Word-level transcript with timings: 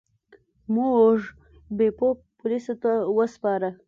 موږ 0.75 1.17
بیپو 1.77 2.09
پولیسو 2.39 2.73
ته 2.81 2.91
وسپاره. 3.17 3.69